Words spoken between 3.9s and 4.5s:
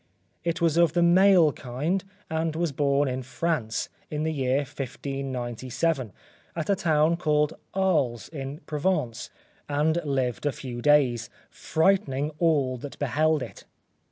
in the